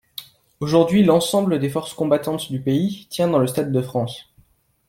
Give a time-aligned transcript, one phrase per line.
[0.61, 4.33] Aujourd’hui, l’ensemble des forces combattantes du pays tient dans le stade de France.